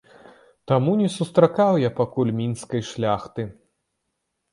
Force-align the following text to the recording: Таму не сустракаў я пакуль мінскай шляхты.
Таму 0.69 0.91
не 1.01 1.09
сустракаў 1.15 1.73
я 1.83 1.91
пакуль 1.99 2.31
мінскай 2.39 2.81
шляхты. 2.91 3.47